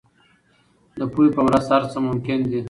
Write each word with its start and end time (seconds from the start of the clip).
د 0.99 1.01
پوهې 1.13 1.29
په 1.35 1.41
مرسته 1.47 1.71
هر 1.75 1.83
څه 1.91 1.97
ممکن 2.07 2.39
دي. 2.51 2.59